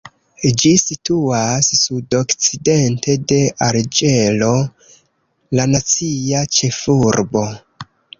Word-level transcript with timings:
Ĝi 0.61 0.69
situas 0.83 1.67
sudokcidente 1.79 3.15
de 3.31 3.37
Alĝero, 3.65 4.49
la 5.61 5.67
nacia 5.75 6.43
ĉefurbo. 6.61 7.45